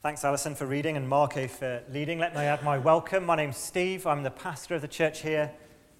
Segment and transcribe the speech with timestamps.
[0.00, 2.20] Thanks, Alison, for reading and Marco for leading.
[2.20, 3.26] Let me add my welcome.
[3.26, 4.06] My name's Steve.
[4.06, 5.50] I'm the pastor of the church here.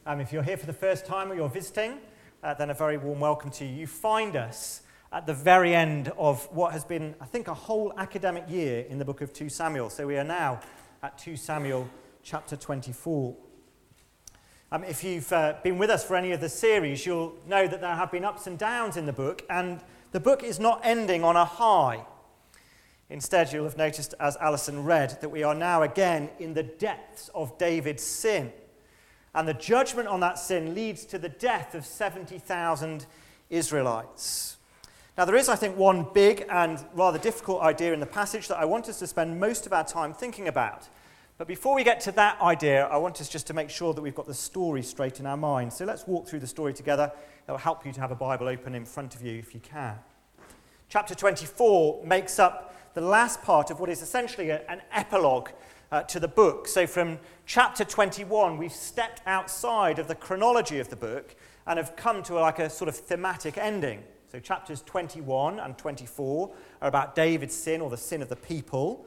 [0.06, 1.98] Um, if you're here for the first time or you're visiting,
[2.44, 3.74] uh, then a very warm welcome to you.
[3.74, 7.92] You find us at the very end of what has been, I think, a whole
[7.96, 9.90] academic year in the book of 2 Samuel.
[9.90, 10.60] So we are now
[11.02, 11.90] at 2 Samuel
[12.22, 13.34] chapter 24.
[14.70, 17.80] Um, if you've uh, been with us for any of the series, you'll know that
[17.80, 19.80] there have been ups and downs in the book, and
[20.12, 22.06] the book is not ending on a high.
[23.10, 27.30] Instead, you'll have noticed, as Alison read, that we are now again in the depths
[27.34, 28.52] of David's sin.
[29.34, 33.06] And the judgment on that sin leads to the death of 70,000
[33.50, 34.56] Israelites.
[35.16, 38.58] Now, there is, I think, one big and rather difficult idea in the passage that
[38.58, 40.88] I want us to spend most of our time thinking about.
[41.38, 44.02] But before we get to that idea, I want us just to make sure that
[44.02, 45.76] we've got the story straight in our minds.
[45.76, 47.10] So let's walk through the story together.
[47.46, 49.60] It will help you to have a Bible open in front of you if you
[49.60, 49.96] can.
[50.88, 55.50] Chapter 24 makes up the last part of what is essentially a, an epilogue
[55.92, 56.66] uh, to the book.
[56.66, 61.36] So, from chapter 21, we've stepped outside of the chronology of the book
[61.68, 64.02] and have come to like a sort of thematic ending.
[64.32, 66.50] So, chapters 21 and 24
[66.82, 69.06] are about David's sin or the sin of the people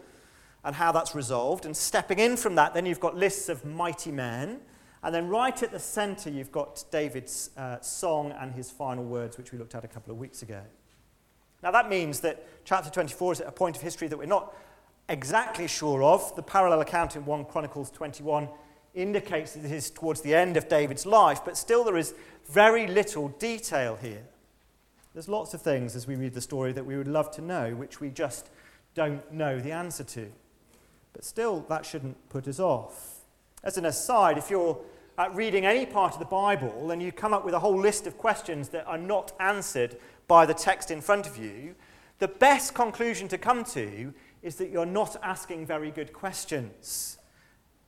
[0.63, 1.65] and how that's resolved.
[1.65, 4.61] And stepping in from that, then you've got lists of mighty men.
[5.03, 9.37] And then right at the center, you've got David's uh, song and his final words,
[9.37, 10.61] which we looked at a couple of weeks ago.
[11.63, 14.55] Now, that means that chapter 24 is at a point of history that we're not
[15.09, 16.35] exactly sure of.
[16.35, 18.47] The parallel account in 1 Chronicles 21
[18.93, 22.13] indicates that it is towards the end of David's life, but still there is
[22.49, 24.23] very little detail here.
[25.13, 27.75] There's lots of things as we read the story that we would love to know,
[27.75, 28.49] which we just
[28.93, 30.31] don't know the answer to.
[31.13, 33.25] But still, that shouldn't put us off.
[33.63, 34.79] As an aside, if you're
[35.33, 38.17] reading any part of the Bible and you come up with a whole list of
[38.17, 39.97] questions that are not answered
[40.31, 41.75] by the text in front of you,
[42.19, 47.17] the best conclusion to come to is that you're not asking very good questions.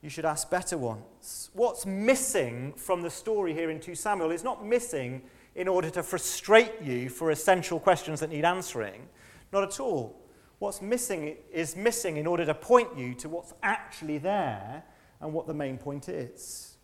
[0.01, 1.51] You should ask better ones.
[1.53, 5.21] What's missing from the story here in 2 Samuel is not missing
[5.55, 9.07] in order to frustrate you for essential questions that need answering.
[9.53, 10.19] Not at all.
[10.59, 14.83] What's missing is missing in order to point you to what's actually there
[15.21, 16.75] and what the main point is.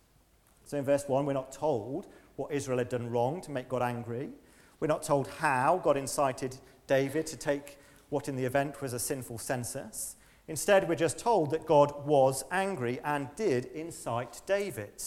[0.64, 2.06] So in verse 1, we're not told
[2.36, 4.30] what Israel had done wrong to make God angry.
[4.80, 8.98] We're not told how God incited David to take what in the event was a
[8.98, 10.16] sinful census.
[10.48, 15.02] Instead, we're just told that God was angry and did incite David.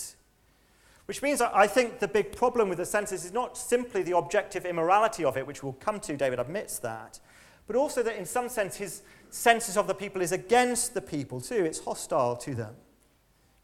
[1.05, 4.65] Which means I think the big problem with the census is not simply the objective
[4.65, 7.19] immorality of it, which we'll come to, David admits that,
[7.67, 11.41] but also that in some sense his census of the people is against the people
[11.41, 11.65] too.
[11.65, 12.75] It's hostile to them.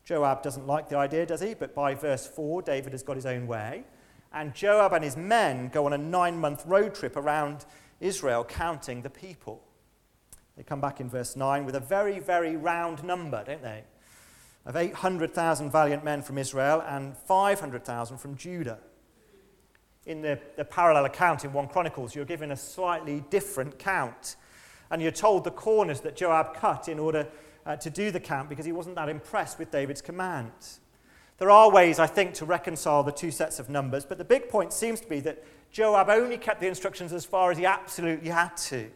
[0.04, 1.54] Joab doesn't like the idea, does he?
[1.54, 3.84] But by verse 4, David has got his own way.
[4.32, 7.66] And Joab and his men go on a nine month road trip around
[8.00, 9.64] Israel, counting the people.
[10.56, 13.84] They come back in verse 9 with a very, very round number, don't they?
[14.66, 18.80] Of 800,000 valiant men from Israel and 500,000 from Judah.
[20.06, 24.36] In the, the parallel account in 1 Chronicles, you're given a slightly different count.
[24.92, 27.28] And you're told the corners that Joab cut in order
[27.66, 30.52] uh, to do the count because he wasn't that impressed with David's command.
[31.40, 34.50] There are ways, I think, to reconcile the two sets of numbers, but the big
[34.50, 38.30] point seems to be that Joab only kept the instructions as far as he absolutely
[38.30, 38.92] had to.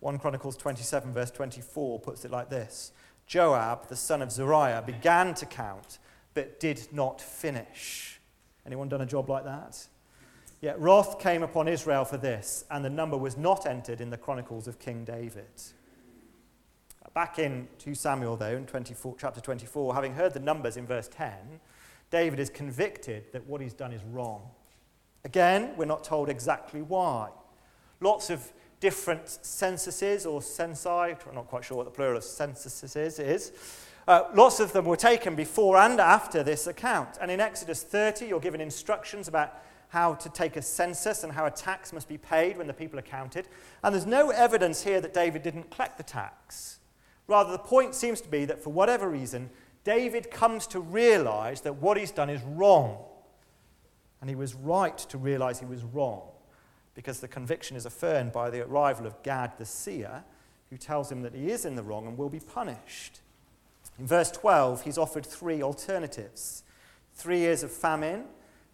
[0.00, 2.92] 1 Chronicles 27, verse 24, puts it like this
[3.26, 5.98] Joab, the son of Zeruiah, began to count,
[6.32, 8.20] but did not finish.
[8.64, 9.86] Anyone done a job like that?
[10.62, 14.16] Yet wrath came upon Israel for this, and the number was not entered in the
[14.16, 15.44] Chronicles of King David.
[17.14, 21.08] Back in 2 Samuel, though, in 24, chapter 24, having heard the numbers in verse
[21.08, 21.60] 10,
[22.10, 24.42] David is convicted that what he's done is wrong.
[25.24, 27.30] Again, we're not told exactly why.
[28.00, 32.94] Lots of different censuses or censi, I'm not quite sure what the plural of censuses
[32.96, 33.52] is, is.
[34.06, 37.18] Uh, lots of them were taken before and after this account.
[37.20, 41.46] And in Exodus 30, you're given instructions about how to take a census and how
[41.46, 43.48] a tax must be paid when the people are counted.
[43.82, 46.77] And there's no evidence here that David didn't collect the tax.
[47.28, 49.50] Rather, the point seems to be that for whatever reason,
[49.84, 53.04] David comes to realize that what he's done is wrong.
[54.20, 56.22] And he was right to realize he was wrong
[56.94, 60.24] because the conviction is affirmed by the arrival of Gad the seer,
[60.70, 63.20] who tells him that he is in the wrong and will be punished.
[63.98, 66.64] In verse 12, he's offered three alternatives
[67.14, 68.24] three years of famine,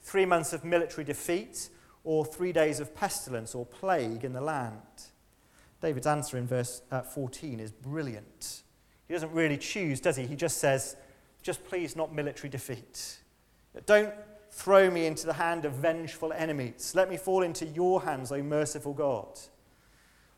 [0.02, 1.70] three months of military defeat,
[2.04, 4.80] or three days of pestilence or plague in the land.
[5.84, 8.62] David's answer in verse uh, 14 is brilliant.
[9.06, 10.25] He doesn't really choose, does he?
[10.25, 10.96] He just says,
[11.42, 13.19] just please not military defeat.
[13.84, 14.14] Don't
[14.50, 16.94] throw me into the hand of vengeful enemies.
[16.94, 19.38] Let me fall into your hands, O merciful God.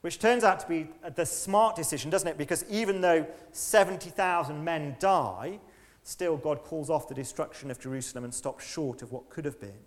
[0.00, 2.38] which turns out to be the smart decision, doesn't it?
[2.38, 5.60] Because even though 70,000 men die,
[6.02, 9.60] still God calls off the destruction of Jerusalem and stops short of what could have
[9.60, 9.78] been.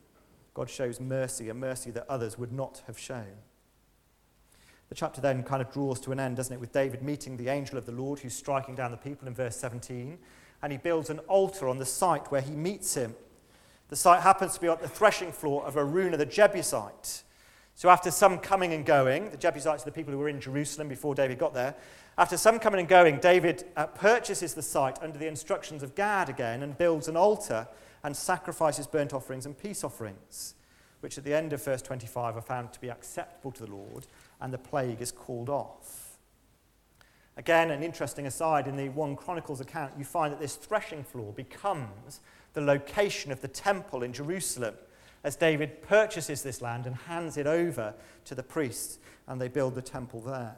[0.54, 3.36] God shows mercy, a mercy that others would not have shown.
[4.90, 7.50] The chapter then kind of draws to an end, doesn't it, with David meeting the
[7.50, 10.18] angel of the Lord who's striking down the people in verse 17.
[10.62, 13.16] And he builds an altar on the site where he meets him.
[13.90, 17.24] The site happens to be on the threshing floor of Araunah the Jebusite.
[17.76, 20.90] So, after some coming and going, the Jebusites are the people who were in Jerusalem
[20.90, 21.76] before David got there.
[22.18, 26.28] After some coming and going, David uh, purchases the site under the instructions of Gad
[26.28, 27.68] again and builds an altar
[28.04, 30.56] and sacrifices burnt offerings and peace offerings,
[31.00, 34.08] which at the end of verse 25 are found to be acceptable to the Lord,
[34.42, 36.18] and the plague is called off.
[37.38, 41.32] Again, an interesting aside in the 1 Chronicles account, you find that this threshing floor
[41.32, 42.20] becomes
[42.54, 44.76] the location of the temple in Jerusalem
[45.24, 47.94] as David purchases this land and hands it over
[48.26, 50.56] to the priests, and they build the temple there.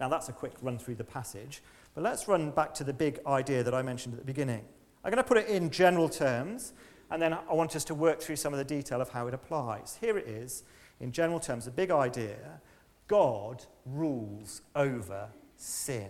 [0.00, 1.62] Now, that's a quick run through the passage,
[1.94, 4.64] but let's run back to the big idea that I mentioned at the beginning.
[5.04, 6.72] I'm going to put it in general terms,
[7.10, 9.34] and then I want us to work through some of the detail of how it
[9.34, 9.98] applies.
[10.00, 10.64] Here it is,
[11.00, 12.60] in general terms, the big idea
[13.08, 16.08] God rules over sin.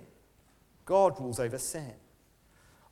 [0.84, 1.94] God rules over sin.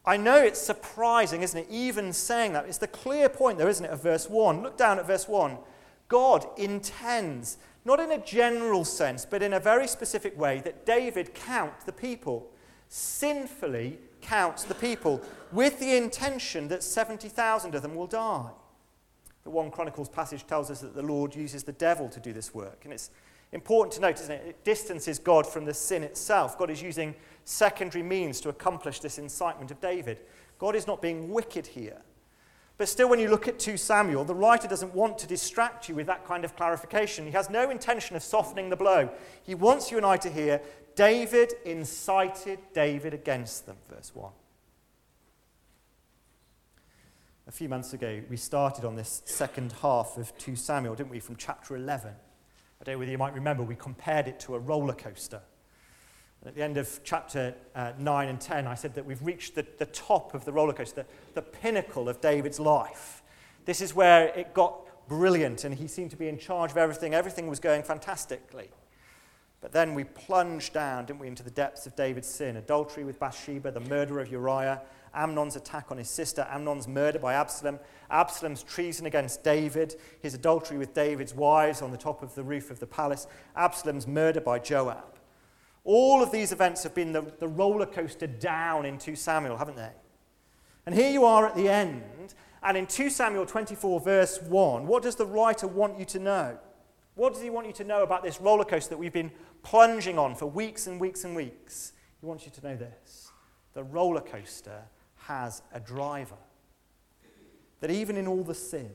[0.04, 1.66] I know it's surprising, isn't it?
[1.70, 2.66] Even saying that.
[2.66, 4.62] It's the clear point, though, isn't it, of verse 1.
[4.62, 5.58] Look down at verse 1.
[6.08, 11.34] God intends, not in a general sense, but in a very specific way, that David
[11.34, 12.50] count the people,
[12.88, 15.22] sinfully count the people,
[15.52, 18.50] with the intention that 70,000 of them will die.
[19.44, 22.54] The 1 Chronicles passage tells us that the Lord uses the devil to do this
[22.54, 22.82] work.
[22.84, 23.10] And it's
[23.50, 24.46] important to note, isn't it?
[24.46, 26.58] It distances God from the sin itself.
[26.58, 30.20] God is using secondary means to accomplish this incitement of David.
[30.58, 32.02] God is not being wicked here.
[32.78, 35.94] But still, when you look at 2 Samuel, the writer doesn't want to distract you
[35.94, 37.26] with that kind of clarification.
[37.26, 39.10] He has no intention of softening the blow.
[39.42, 40.60] He wants you and I to hear
[40.94, 44.32] David incited David against them, verse 1.
[47.48, 51.18] A few months ago, we started on this second half of 2 Samuel, didn't we,
[51.18, 52.12] from chapter 11.
[52.12, 55.40] I don't know whether you might remember, we compared it to a roller coaster.
[56.40, 59.56] And at the end of chapter uh, 9 and 10, I said that we've reached
[59.56, 61.04] the, the top of the roller coaster,
[61.34, 63.24] the, the pinnacle of David's life.
[63.64, 67.12] This is where it got brilliant, and he seemed to be in charge of everything.
[67.12, 68.70] Everything was going fantastically.
[69.60, 73.18] But then we plunged down, didn't we, into the depths of David's sin adultery with
[73.18, 74.80] Bathsheba, the murder of Uriah,
[75.14, 77.78] Amnon's attack on his sister, Amnon's murder by Absalom,
[78.10, 82.70] Absalom's treason against David, his adultery with David's wives on the top of the roof
[82.70, 83.26] of the palace,
[83.56, 85.18] Absalom's murder by Joab.
[85.84, 89.76] All of these events have been the, the roller coaster down in 2 Samuel, haven't
[89.76, 89.90] they?
[90.86, 95.02] And here you are at the end, and in 2 Samuel 24, verse 1, what
[95.02, 96.58] does the writer want you to know?
[97.14, 99.32] What does he want you to know about this roller coaster that we've been
[99.62, 101.92] plunging on for weeks and weeks and weeks?
[102.20, 103.30] He wants you to know this
[103.74, 104.82] the roller coaster
[105.26, 106.36] has a driver.
[107.80, 108.90] That even in all the sin,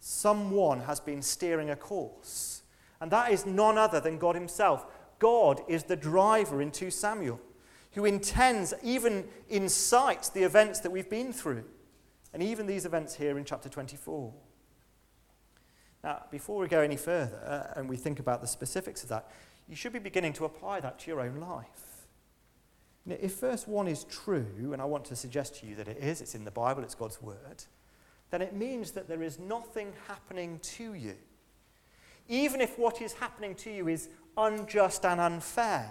[0.00, 2.62] someone has been steering a course.
[3.00, 4.86] And that is none other than God Himself.
[5.18, 7.40] God is the driver in 2 Samuel,
[7.92, 11.64] who intends, even incites the events that we've been through,
[12.32, 14.32] and even these events here in chapter 24.
[16.04, 17.40] Now, before we go any further
[17.74, 19.30] uh, and we think about the specifics of that,
[19.68, 21.87] you should be beginning to apply that to your own life.
[23.08, 25.96] Now, if verse 1 is true, and I want to suggest to you that it
[25.96, 27.64] is, it's in the Bible, it's God's word,
[28.30, 31.14] then it means that there is nothing happening to you.
[32.28, 35.90] Even if what is happening to you is unjust and unfair.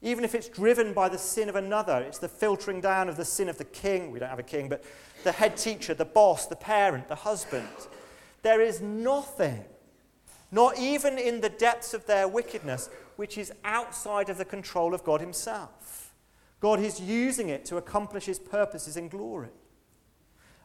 [0.00, 3.24] Even if it's driven by the sin of another, it's the filtering down of the
[3.24, 4.12] sin of the king.
[4.12, 4.84] We don't have a king, but
[5.24, 7.66] the head teacher, the boss, the parent, the husband.
[8.42, 9.64] There is nothing,
[10.52, 15.02] not even in the depths of their wickedness, which is outside of the control of
[15.02, 16.07] God Himself.
[16.60, 19.50] God is using it to accomplish His purposes in glory.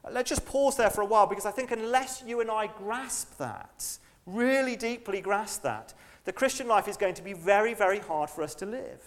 [0.03, 2.67] Uh, let's just pause there for a while because I think unless you and I
[2.67, 5.93] grasp that, really deeply grasp that,
[6.25, 9.01] the Christian life is going to be very, very hard for us to live.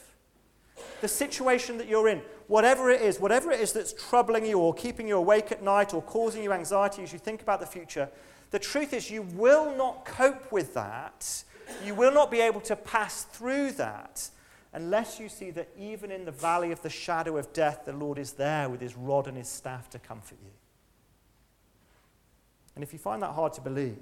[1.00, 4.74] The situation that you're in, whatever it is, whatever it is that's troubling you or
[4.74, 8.10] keeping you awake at night or causing you anxiety as you think about the future,
[8.50, 11.44] the truth is you will not cope with that.
[11.84, 14.28] You will not be able to pass through that
[14.76, 18.18] unless you see that even in the valley of the shadow of death, the Lord
[18.18, 20.50] is there with his rod and his staff to comfort you.
[22.74, 23.96] And if you find that hard to believe,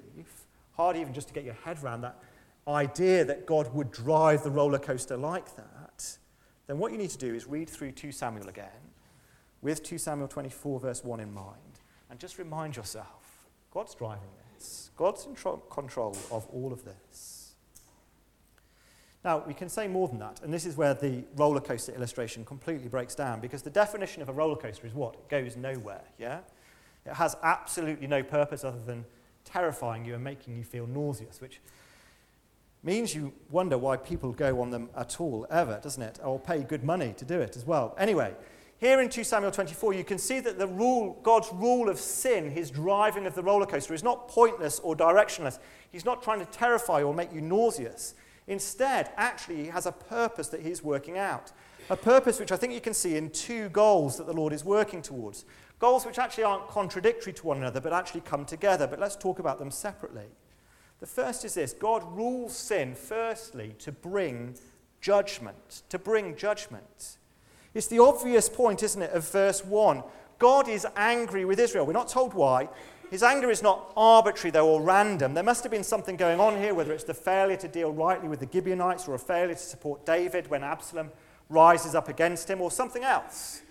[0.73, 2.21] hard even just to get your head around that,
[2.67, 6.17] idea that God would drive the roller coaster like that,
[6.67, 8.67] then what you need to do is read through 2 Samuel again
[9.61, 11.79] with 2 Samuel 24, verse 1 in mind,
[12.09, 17.34] and just remind yourself God's driving this, God's in tro- control of all of this.
[19.25, 22.45] Now, we can say more than that, and this is where the roller coaster illustration
[22.45, 25.15] completely breaks down because the definition of a roller coaster is what?
[25.15, 26.41] It goes nowhere, yeah?
[27.07, 29.03] It has absolutely no purpose other than
[29.43, 31.59] terrifying you and making you feel nauseous, which
[32.83, 36.19] means you wonder why people go on them at all, ever, doesn't it?
[36.23, 37.95] Or pay good money to do it as well.
[37.97, 38.35] Anyway,
[38.77, 42.51] here in 2 Samuel 24, you can see that the rule, God's rule of sin,
[42.51, 45.57] his driving of the roller coaster, is not pointless or directionless.
[45.91, 48.13] He's not trying to terrify or make you nauseous.
[48.47, 51.51] Instead, actually, he has a purpose that he's working out.
[51.89, 54.63] A purpose which I think you can see in two goals that the Lord is
[54.63, 55.45] working towards.
[55.79, 58.87] Goals which actually aren't contradictory to one another, but actually come together.
[58.87, 60.25] But let's talk about them separately.
[60.99, 64.55] The first is this God rules sin, firstly, to bring
[65.01, 65.83] judgment.
[65.89, 67.17] To bring judgment.
[67.73, 70.01] It's the obvious point, isn't it, of verse 1.
[70.39, 71.85] God is angry with Israel.
[71.85, 72.69] We're not told why.
[73.11, 75.33] His anger is not arbitrary, though, or random.
[75.33, 78.27] There must have been something going on here, whether it's the failure to deal rightly
[78.27, 81.11] with the Gibeonites or a failure to support David when Absalom
[81.49, 83.61] rises up against him, or something else.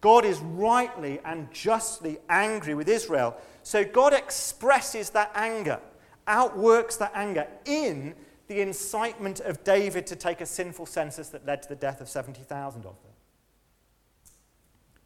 [0.00, 3.36] God is rightly and justly angry with Israel.
[3.62, 5.80] So God expresses that anger,
[6.26, 8.14] outworks that anger in
[8.48, 12.08] the incitement of David to take a sinful census that led to the death of
[12.08, 13.11] 70,000 of them.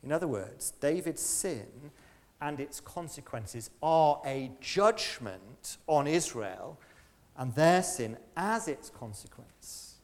[0.07, 1.67] In other words, David's sin
[2.41, 6.79] and its consequences are a judgment on Israel
[7.37, 9.97] and their sin as its consequence.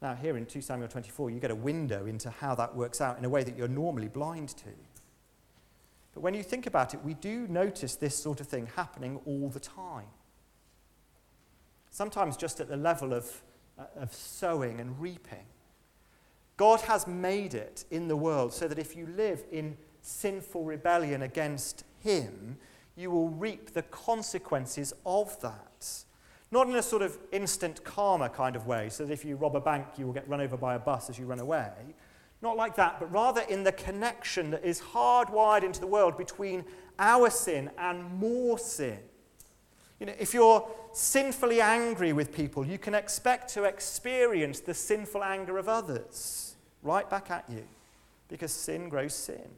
[0.00, 3.18] Now, here in 2 Samuel 24, you get a window into how that works out
[3.18, 4.70] in a way that you're normally blind to.
[6.14, 9.50] But when you think about it, we do notice this sort of thing happening all
[9.50, 10.06] the time.
[11.90, 13.42] Sometimes just at the level of,
[13.78, 15.44] uh, of sowing and reaping.
[16.56, 21.22] God has made it in the world so that if you live in sinful rebellion
[21.22, 22.56] against Him,
[22.96, 26.04] you will reap the consequences of that.
[26.50, 29.56] Not in a sort of instant karma kind of way, so that if you rob
[29.56, 31.72] a bank, you will get run over by a bus as you run away.
[32.40, 36.64] Not like that, but rather in the connection that is hardwired into the world between
[36.98, 38.98] our sin and more sin.
[39.98, 45.24] You know, if you're sinfully angry with people, you can expect to experience the sinful
[45.24, 46.45] anger of others
[46.86, 47.64] right back at you
[48.28, 49.48] because sin grows sin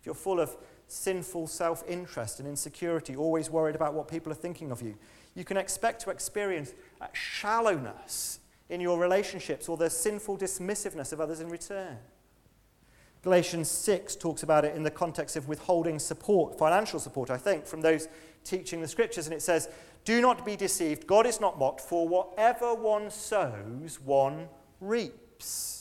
[0.00, 0.56] if you're full of
[0.86, 4.94] sinful self interest and insecurity, always worried about what people are thinking of you,
[5.34, 6.72] you can expect to experience
[7.12, 11.96] shallowness in your relationships or the sinful dismissiveness of others in return.
[13.22, 17.66] Galatians 6 talks about it in the context of withholding support, financial support, I think,
[17.66, 18.08] from those
[18.44, 19.26] teaching the scriptures.
[19.26, 19.68] And it says,
[20.04, 21.06] Do not be deceived.
[21.06, 24.48] God is not mocked, for whatever one sows, one
[24.80, 25.77] reaps.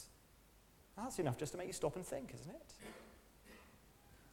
[0.97, 2.73] That's enough just to make you stop and think, isn't it?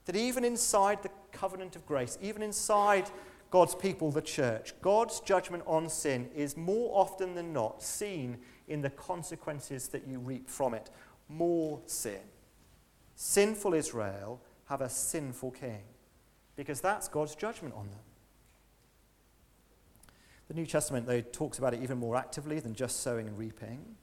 [0.04, 3.10] that even inside the covenant of grace, even inside
[3.50, 8.82] God's people, the church, God's judgment on sin is more often than not seen in
[8.82, 10.90] the consequences that you reap from it.
[11.28, 12.20] More sin.
[13.14, 15.82] Sinful Israel have a sinful king
[16.56, 18.00] because that's God's judgment on them.
[20.48, 23.96] The New Testament, though, talks about it even more actively than just sowing and reaping.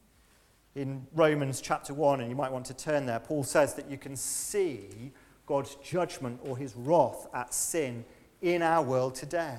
[0.75, 3.97] In Romans chapter 1, and you might want to turn there, Paul says that you
[3.97, 5.11] can see
[5.45, 8.05] God's judgment or his wrath at sin
[8.41, 9.57] in our world today.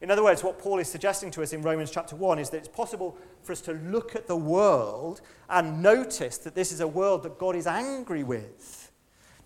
[0.00, 2.58] In other words, what Paul is suggesting to us in Romans chapter 1 is that
[2.58, 6.86] it's possible for us to look at the world and notice that this is a
[6.86, 8.92] world that God is angry with.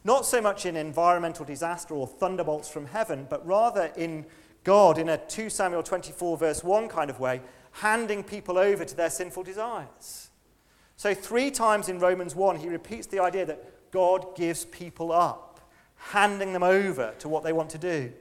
[0.05, 4.27] Not so much in environmental disaster or thunderbolts from heaven, but rather in
[4.65, 7.41] God, in a 2 Samuel 24, verse 1 kind of way,
[7.73, 10.31] handing people over to their sinful desires.
[11.03, 15.69] So, three times in Romans 1, he repeats the idea that God gives people up,
[15.97, 18.13] handing them over to what they want to do.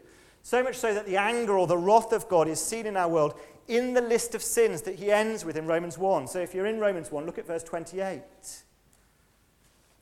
[0.41, 3.07] So much so that the anger or the wrath of God is seen in our
[3.07, 6.25] world in the list of sins that he ends with in Romans 1.
[6.25, 8.23] So if you're in Romans 1, look at verse 28.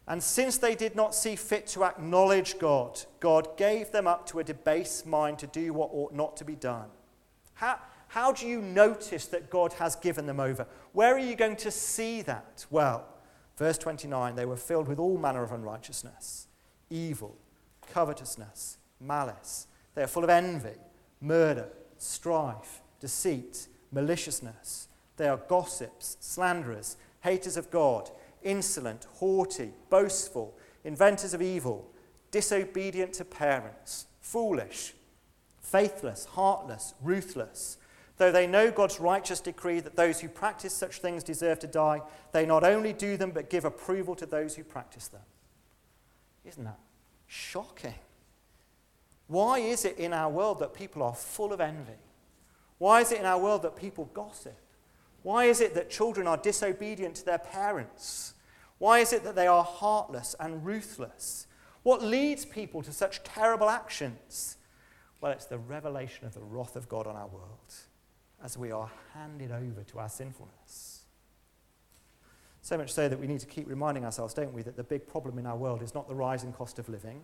[0.08, 4.40] And since they did not see fit to acknowledge God, God gave them up to
[4.40, 6.88] a debased mind to do what ought not to be done.
[7.56, 10.66] How, how do you notice that God has given them over?
[10.94, 12.66] Where are you going to see that?
[12.70, 13.06] Well,
[13.60, 16.48] Verse 29 they were filled with all manner of unrighteousness,
[16.90, 17.38] evil,
[17.92, 19.68] covetousness, malice.
[19.94, 20.78] They are full of envy,
[21.20, 21.68] murder,
[21.98, 24.88] strife, deceit, maliciousness.
[25.18, 28.10] They are gossips, slanderers, haters of God,
[28.42, 31.92] insolent, haughty, boastful, inventors of evil,
[32.32, 34.94] disobedient to parents, foolish,
[35.60, 37.78] faithless, heartless, ruthless
[38.20, 42.02] Though they know God's righteous decree that those who practice such things deserve to die,
[42.34, 45.22] they not only do them, but give approval to those who practice them.
[46.44, 46.80] Isn't that
[47.28, 47.96] shocking?
[49.28, 51.94] Why is it in our world that people are full of envy?
[52.78, 54.60] Why is it in our world that people gossip?
[55.24, 58.34] Why is it that children are disobedient to their parents?
[58.80, 61.48] Why is it that they are heartless and ruthless?
[61.84, 64.58] What leads people to such terrible actions?
[65.22, 67.76] Well, it's the revelation of the wrath of God on our world
[68.44, 71.04] as we are handed over to our sinfulness.
[72.62, 75.08] So much so that we need to keep reminding ourselves, don't we, that the big
[75.08, 77.24] problem in our world is not the rising cost of living,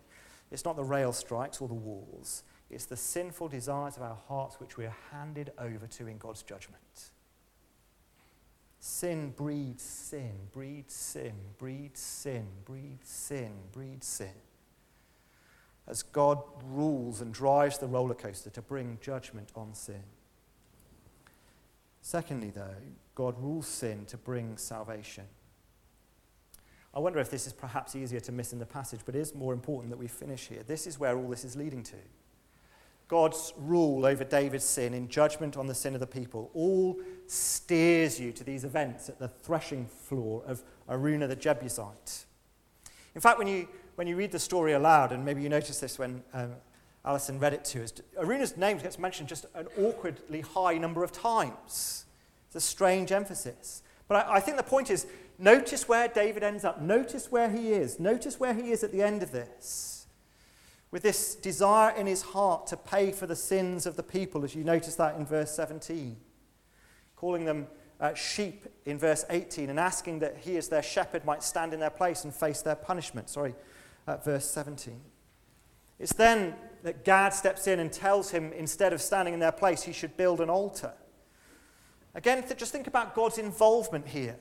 [0.51, 4.60] it's not the rail strikes or the wars, it's the sinful desires of our hearts
[4.60, 7.10] which we are handed over to in God's judgment.
[8.79, 14.34] Sin breeds sin, breeds sin, breeds sin, breeds sin, breeds sin.
[15.88, 20.03] As God rules and drives the roller coaster to bring judgment on sin.
[22.05, 22.75] Secondly, though,
[23.15, 25.24] God rules sin to bring salvation.
[26.93, 29.33] I wonder if this is perhaps easier to miss in the passage, but it is
[29.33, 30.62] more important that we finish here.
[30.62, 31.95] This is where all this is leading to.
[33.07, 36.95] God's rule over David's sin in judgment on the sin of the people all
[37.25, 42.25] steers you to these events at the threshing floor of Araunah the Jebusite.
[43.15, 45.97] In fact, when you, when you read the story aloud, and maybe you notice this
[45.97, 46.51] when um,
[47.05, 51.12] Alison read it to us, Araunah's name gets mentioned just an awkwardly high number of
[51.12, 52.05] times.
[52.47, 53.83] It's a strange emphasis.
[54.07, 55.05] But I, I think the point is
[55.38, 59.03] notice where David ends up, notice where he is, notice where he is at the
[59.03, 59.95] end of this
[60.95, 64.55] with this desire in his heart to pay for the sins of the people, as
[64.55, 66.15] you notice that in verse 17,
[67.17, 67.67] calling them
[68.00, 71.81] uh, sheep in verse 18, and asking that he, as their shepherd, might stand in
[71.81, 73.29] their place and face their punishment.
[73.29, 73.55] Sorry,
[74.24, 75.01] verse 17.
[76.00, 76.55] It's then
[76.86, 80.15] that Gad steps in and tells him, instead of standing in their place, he should
[80.15, 80.94] build an altar.
[82.13, 84.38] Again, th- just think about God's involvement here.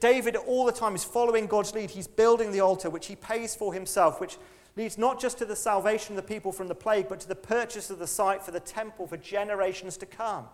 [0.00, 1.90] David, all the time, is following God's lead.
[1.90, 4.36] He's building the altar, which he pays for himself, which
[4.76, 7.36] leads not just to the salvation of the people from the plague, but to the
[7.36, 10.46] purchase of the site for the temple for generations to come,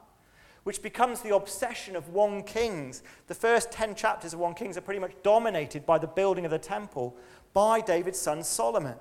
[0.65, 3.03] which becomes the obsession of 1 Kings.
[3.27, 6.51] The first 10 chapters of 1 Kings are pretty much dominated by the building of
[6.51, 7.17] the temple
[7.55, 8.97] by David's son Solomon,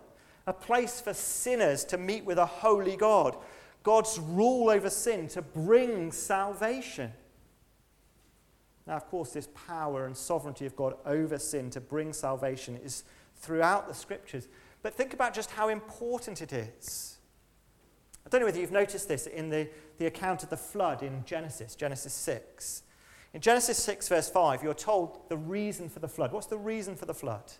[0.47, 3.35] a place for sinners to meet with a holy God,
[3.83, 7.11] God's rule over sin to bring salvation.
[8.87, 13.03] Now, of course, this power and sovereignty of God over sin to bring salvation is
[13.35, 14.47] throughout the scriptures.
[14.83, 17.17] But think about just how important it is.
[18.25, 21.23] I don't know whether you've noticed this in the, the account of the flood in
[21.25, 22.83] Genesis, Genesis 6.
[23.33, 26.31] In Genesis 6, verse 5, you're told the reason for the flood.
[26.31, 27.51] What's the reason for the flood?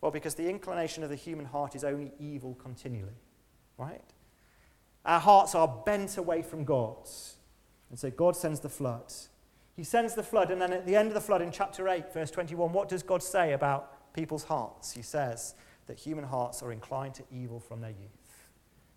[0.00, 3.20] Well, because the inclination of the human heart is only evil continually,
[3.78, 4.02] right?
[5.04, 7.36] Our hearts are bent away from God's.
[7.90, 9.12] And so God sends the flood.
[9.74, 12.12] He sends the flood, and then at the end of the flood in chapter 8,
[12.12, 14.92] verse 21, what does God say about people's hearts?
[14.92, 15.54] He says,
[15.86, 18.46] that human hearts are inclined to evil from their youth.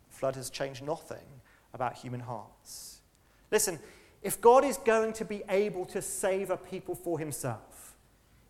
[0.10, 1.42] The flood has changed nothing
[1.74, 3.02] about human hearts.
[3.52, 3.80] Listen,
[4.22, 7.79] if God is going to be able to save a people for himself,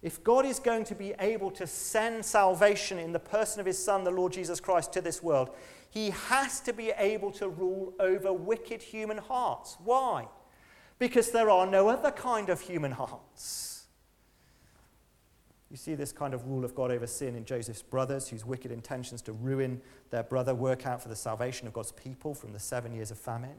[0.01, 3.83] if God is going to be able to send salvation in the person of his
[3.83, 5.49] Son, the Lord Jesus Christ, to this world,
[5.89, 9.77] he has to be able to rule over wicked human hearts.
[9.83, 10.27] Why?
[10.99, 13.88] Because there are no other kind of human hearts.
[15.69, 18.71] You see this kind of rule of God over sin in Joseph's brothers, whose wicked
[18.71, 22.59] intentions to ruin their brother work out for the salvation of God's people from the
[22.59, 23.55] seven years of famine.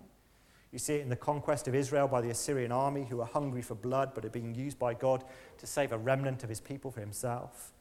[0.73, 3.63] You see it in the conquest of Israel by the Assyrian army, who are hungry
[3.63, 5.25] for blood but are being used by God
[5.59, 7.73] to save a remnant of his people for himself.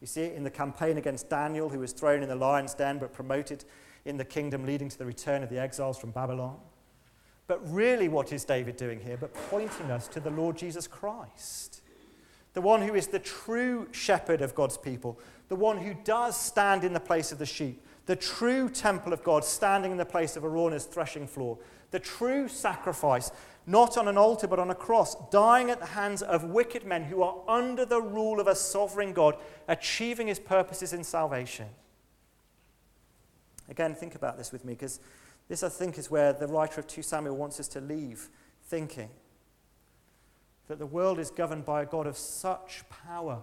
[0.00, 2.98] You see it in the campaign against Daniel, who was thrown in the lion's den
[2.98, 3.64] but promoted
[4.04, 6.56] in the kingdom, leading to the return of the exiles from Babylon.
[7.46, 11.82] But really, what is David doing here but pointing us to the Lord Jesus Christ?
[12.58, 15.16] the one who is the true shepherd of God's people,
[15.48, 19.22] the one who does stand in the place of the sheep, the true temple of
[19.22, 21.58] God standing in the place of Araunah's threshing floor,
[21.90, 23.30] the true sacrifice,
[23.66, 27.04] not on an altar but on a cross, dying at the hands of wicked men
[27.04, 29.36] who are under the rule of a sovereign God,
[29.68, 31.66] achieving his purposes in salvation.
[33.68, 35.00] Again, think about this with me, because
[35.50, 38.30] this, I think, is where the writer of 2 Samuel wants us to leave
[38.64, 39.10] thinking.
[40.68, 43.42] That the world is governed by a God of such power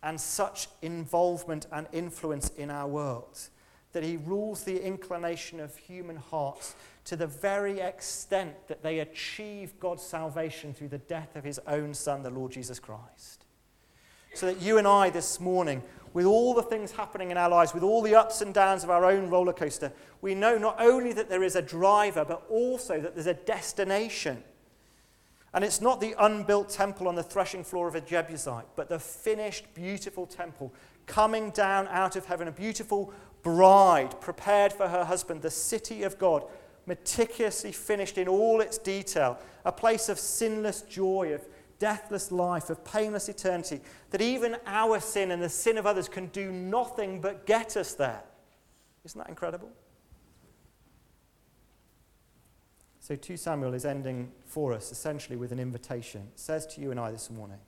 [0.00, 3.50] and such involvement and influence in our world
[3.92, 6.74] that he rules the inclination of human hearts
[7.04, 11.94] to the very extent that they achieve God's salvation through the death of his own
[11.94, 13.44] Son, the Lord Jesus Christ.
[14.34, 17.74] So that you and I this morning, with all the things happening in our lives,
[17.74, 21.12] with all the ups and downs of our own roller coaster, we know not only
[21.14, 24.42] that there is a driver, but also that there's a destination.
[25.52, 29.00] And it's not the unbuilt temple on the threshing floor of a Jebusite, but the
[29.00, 30.72] finished, beautiful temple
[31.06, 36.18] coming down out of heaven, a beautiful bride prepared for her husband, the city of
[36.18, 36.44] God,
[36.86, 41.46] meticulously finished in all its detail, a place of sinless joy, of
[41.78, 46.26] deathless life, of painless eternity, that even our sin and the sin of others can
[46.28, 48.22] do nothing but get us there.
[49.04, 49.70] Isn't that incredible?
[53.00, 56.28] So 2 Samuel is ending for us essentially with an invitation.
[56.34, 57.58] It says to you and I this morning,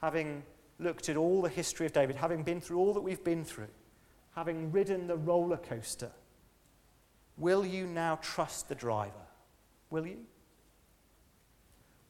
[0.00, 0.44] having
[0.78, 3.68] looked at all the history of David, having been through all that we've been through,
[4.34, 6.10] having ridden the roller coaster,
[7.36, 9.12] will you now trust the driver?
[9.90, 10.18] Will you?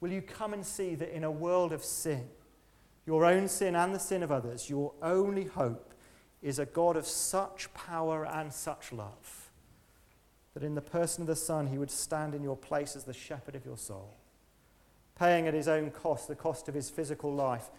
[0.01, 2.29] Will you come and see that in a world of sin,
[3.07, 5.95] your own sin and the sin of others, your only hope
[6.43, 9.51] is a God of such power and such love
[10.55, 13.13] that in the person of the Son, he would stand in your place as the
[13.13, 14.15] shepherd of your soul,
[15.19, 17.71] paying at his own cost, the cost of his physical life,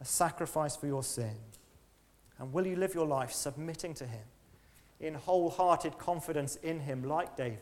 [0.00, 1.36] a sacrifice for your sin.
[2.38, 4.24] And will you live your life submitting to him
[5.00, 7.58] in wholehearted confidence in him, like David?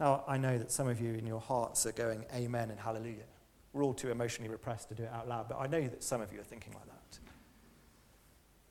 [0.00, 3.24] Now, I know that some of you in your hearts are going, Amen and Hallelujah.
[3.72, 6.20] We're all too emotionally repressed to do it out loud, but I know that some
[6.20, 7.18] of you are thinking like that.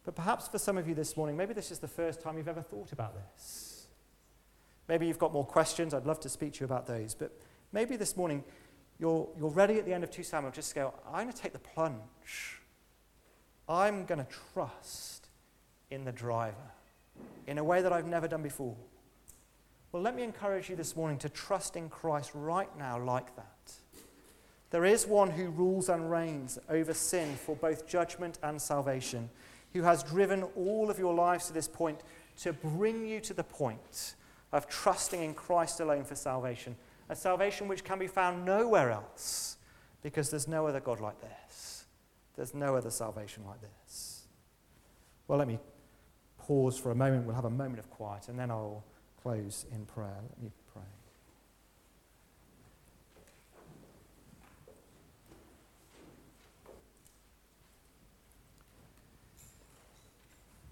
[0.03, 2.47] But perhaps for some of you this morning, maybe this is the first time you've
[2.47, 3.87] ever thought about this.
[4.87, 5.93] Maybe you've got more questions.
[5.93, 7.13] I'd love to speak to you about those.
[7.13, 7.37] But
[7.73, 8.43] maybe this morning
[8.99, 11.41] you're, you're ready at the end of 2 Samuel just to go, I'm going to
[11.41, 12.56] take the plunge.
[13.69, 15.27] I'm going to trust
[15.89, 16.55] in the driver
[17.47, 18.75] in a way that I've never done before.
[19.91, 23.73] Well, let me encourage you this morning to trust in Christ right now, like that.
[24.69, 29.29] There is one who rules and reigns over sin for both judgment and salvation,
[29.73, 32.01] who has driven all of your lives to this point
[32.41, 34.15] to bring you to the point
[34.51, 36.75] of trusting in Christ alone for salvation,
[37.09, 39.57] a salvation which can be found nowhere else
[40.03, 41.76] because there's no other God like this.
[42.37, 44.21] There's no other salvation like this.
[45.27, 45.57] Well, let me
[46.37, 47.25] pause for a moment.
[47.25, 48.83] We'll have a moment of quiet and then I'll
[49.21, 50.19] close in prayer.
[50.29, 50.83] Let me pray.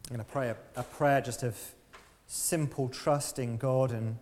[0.07, 1.57] I'm going to pray a, a prayer just of
[2.27, 4.17] simple trust in God and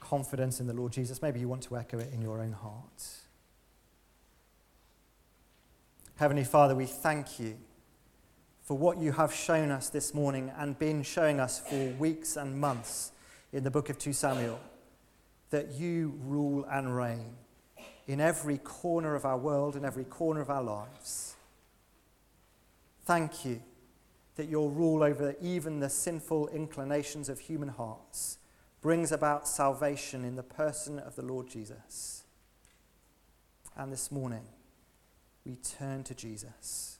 [0.00, 1.22] confidence in the Lord Jesus.
[1.22, 3.23] Maybe you want to echo it in your own heart.
[6.16, 7.56] Heavenly Father, we thank you
[8.62, 12.60] for what you have shown us this morning and been showing us for weeks and
[12.60, 13.10] months
[13.52, 14.60] in the book of 2 Samuel
[15.50, 17.34] that you rule and reign
[18.06, 21.34] in every corner of our world and every corner of our lives.
[23.04, 23.60] Thank you
[24.36, 28.38] that your rule over even the sinful inclinations of human hearts
[28.80, 32.22] brings about salvation in the person of the Lord Jesus.
[33.76, 34.44] And this morning,
[35.44, 36.98] we turn to Jesus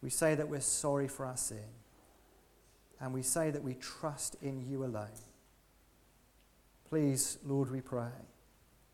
[0.00, 1.64] we say that we're sorry for our sin.
[3.00, 5.08] And we say that we trust in you alone.
[6.88, 8.10] Please, Lord, we pray,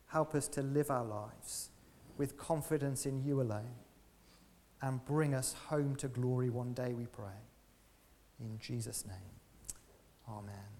[0.08, 1.70] help us to live our lives
[2.18, 3.76] with confidence in you alone
[4.82, 7.40] and bring us home to glory one day, we pray.
[8.40, 9.16] In Jesus' name,
[10.28, 10.73] amen.